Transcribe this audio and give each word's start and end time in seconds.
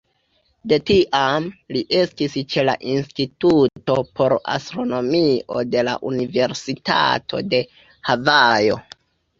De 0.71 0.77
tiam, 0.89 1.45
li 1.75 1.83
estis 1.97 2.37
ĉe 2.53 2.65
la 2.69 2.75
Instituto 2.95 3.99
por 4.21 4.37
Astronomio 4.57 5.65
de 5.77 5.87
la 5.91 5.97
Universitato 6.15 7.47
de 7.55 7.63
Havajo. 8.11 8.85